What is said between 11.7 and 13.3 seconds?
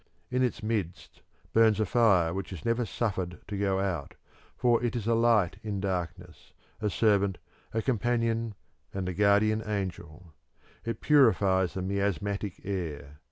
the miasmatic air.